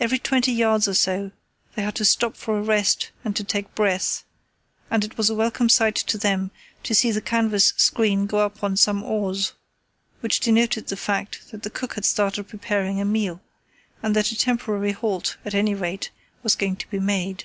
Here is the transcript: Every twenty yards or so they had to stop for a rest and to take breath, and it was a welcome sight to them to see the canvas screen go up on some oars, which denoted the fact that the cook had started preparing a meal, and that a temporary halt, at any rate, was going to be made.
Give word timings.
Every 0.00 0.18
twenty 0.18 0.52
yards 0.52 0.88
or 0.88 0.94
so 0.94 1.32
they 1.74 1.82
had 1.82 1.94
to 1.96 2.04
stop 2.06 2.34
for 2.34 2.56
a 2.56 2.62
rest 2.62 3.10
and 3.22 3.36
to 3.36 3.44
take 3.44 3.74
breath, 3.74 4.24
and 4.90 5.04
it 5.04 5.18
was 5.18 5.28
a 5.28 5.34
welcome 5.34 5.68
sight 5.68 5.96
to 5.96 6.16
them 6.16 6.50
to 6.82 6.94
see 6.94 7.10
the 7.10 7.20
canvas 7.20 7.74
screen 7.76 8.24
go 8.24 8.38
up 8.38 8.64
on 8.64 8.78
some 8.78 9.02
oars, 9.02 9.52
which 10.20 10.40
denoted 10.40 10.86
the 10.86 10.96
fact 10.96 11.50
that 11.50 11.62
the 11.62 11.68
cook 11.68 11.92
had 11.92 12.06
started 12.06 12.44
preparing 12.48 13.02
a 13.02 13.04
meal, 13.04 13.42
and 14.02 14.16
that 14.16 14.32
a 14.32 14.38
temporary 14.38 14.92
halt, 14.92 15.36
at 15.44 15.54
any 15.54 15.74
rate, 15.74 16.10
was 16.42 16.54
going 16.56 16.76
to 16.76 16.88
be 16.88 16.98
made. 16.98 17.44